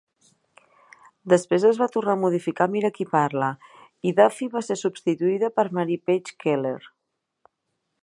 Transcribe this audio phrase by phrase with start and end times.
[1.33, 3.51] Després es va tornar a modificar "Mira qui parla"
[4.13, 6.79] i Duffy va ser substituïda per Mary Page Keller.